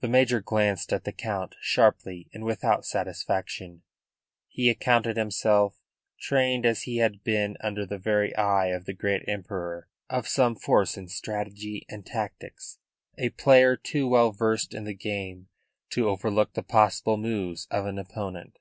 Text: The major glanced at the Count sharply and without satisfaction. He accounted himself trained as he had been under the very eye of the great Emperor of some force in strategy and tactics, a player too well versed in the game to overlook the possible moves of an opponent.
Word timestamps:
The 0.00 0.08
major 0.08 0.40
glanced 0.40 0.90
at 0.90 1.04
the 1.04 1.12
Count 1.12 1.54
sharply 1.60 2.30
and 2.32 2.44
without 2.44 2.86
satisfaction. 2.86 3.82
He 4.48 4.70
accounted 4.70 5.18
himself 5.18 5.76
trained 6.18 6.64
as 6.64 6.84
he 6.84 6.96
had 6.96 7.22
been 7.22 7.58
under 7.60 7.84
the 7.84 7.98
very 7.98 8.34
eye 8.36 8.68
of 8.68 8.86
the 8.86 8.94
great 8.94 9.22
Emperor 9.28 9.86
of 10.08 10.26
some 10.28 10.56
force 10.56 10.96
in 10.96 11.08
strategy 11.08 11.84
and 11.90 12.06
tactics, 12.06 12.78
a 13.18 13.28
player 13.28 13.76
too 13.76 14.08
well 14.08 14.32
versed 14.32 14.72
in 14.72 14.84
the 14.84 14.94
game 14.94 15.48
to 15.90 16.08
overlook 16.08 16.54
the 16.54 16.62
possible 16.62 17.18
moves 17.18 17.66
of 17.70 17.84
an 17.84 17.98
opponent. 17.98 18.56